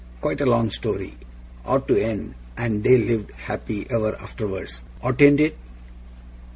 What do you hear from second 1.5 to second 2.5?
Ought to end